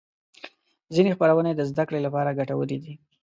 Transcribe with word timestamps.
ځینې 0.95 1.09
خپرونې 1.15 1.51
د 1.55 1.61
زدهکړې 1.69 1.99
لپاره 2.05 2.35
ګټورې 2.39 2.77
دي. 2.83 2.93